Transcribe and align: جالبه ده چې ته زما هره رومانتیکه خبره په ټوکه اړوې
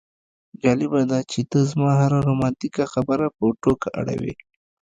جالبه 0.61 1.01
ده 1.11 1.19
چې 1.31 1.39
ته 1.49 1.57
زما 1.71 1.89
هره 2.01 2.19
رومانتیکه 2.29 2.83
خبره 2.93 3.27
په 3.35 3.43
ټوکه 3.61 3.89
اړوې 3.99 4.33